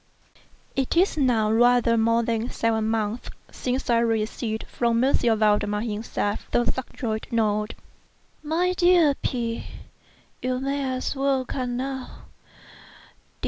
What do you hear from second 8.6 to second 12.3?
DEAR P——, You may as well come now.